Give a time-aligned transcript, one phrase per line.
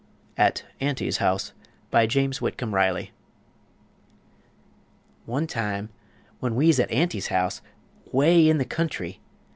[0.35, 1.53] AT AUNTY'S HOUSE
[1.91, 3.11] BY JAMES WHITCOMB RILEY
[5.27, 5.89] One time,
[6.39, 7.61] when we'z at Aunty's house
[8.11, 9.21] 'Way in the country!